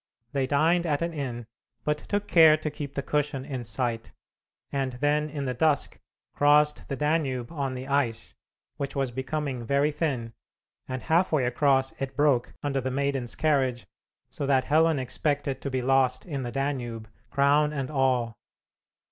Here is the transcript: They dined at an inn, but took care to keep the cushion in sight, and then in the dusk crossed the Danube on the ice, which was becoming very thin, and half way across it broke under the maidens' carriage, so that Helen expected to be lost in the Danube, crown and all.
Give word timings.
They 0.31 0.47
dined 0.47 0.87
at 0.87 1.03
an 1.03 1.13
inn, 1.13 1.45
but 1.83 1.99
took 1.99 2.27
care 2.27 2.57
to 2.57 2.71
keep 2.71 2.95
the 2.95 3.03
cushion 3.03 3.45
in 3.45 3.63
sight, 3.63 4.11
and 4.71 4.93
then 4.93 5.29
in 5.29 5.45
the 5.45 5.53
dusk 5.53 5.99
crossed 6.33 6.89
the 6.89 6.95
Danube 6.95 7.51
on 7.51 7.75
the 7.75 7.87
ice, 7.87 8.33
which 8.77 8.95
was 8.95 9.11
becoming 9.11 9.63
very 9.63 9.91
thin, 9.91 10.33
and 10.87 11.03
half 11.03 11.31
way 11.31 11.45
across 11.45 11.91
it 12.01 12.15
broke 12.15 12.55
under 12.63 12.81
the 12.81 12.89
maidens' 12.89 13.35
carriage, 13.35 13.85
so 14.27 14.47
that 14.47 14.63
Helen 14.63 14.97
expected 14.97 15.61
to 15.61 15.69
be 15.69 15.83
lost 15.83 16.25
in 16.25 16.41
the 16.41 16.51
Danube, 16.51 17.07
crown 17.29 17.71
and 17.71 17.91
all. 17.91 18.39